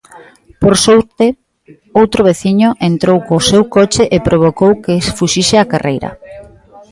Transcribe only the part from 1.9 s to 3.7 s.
outro veciño entrou co seu